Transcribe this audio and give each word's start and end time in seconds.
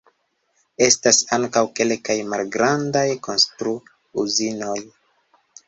Estas 0.85 1.19
ankaŭ 1.37 1.63
kelkaj 1.81 2.17
malgrandaj 2.33 3.05
konstru-uzinoj. 3.29 4.77